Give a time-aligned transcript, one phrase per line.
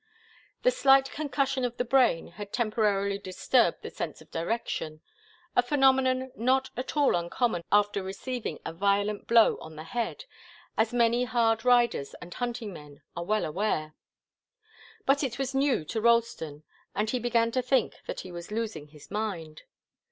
[0.63, 5.01] The slight concussion of the brain had temporarily disturbed the sense of direction,
[5.55, 10.25] a phenomenon not at all uncommon after receiving a violent blow on the head,
[10.75, 13.93] as many hard riders and hunting men are well aware.
[15.05, 16.63] But it was new to Ralston,
[16.95, 19.61] and he began to think that he was losing his mind.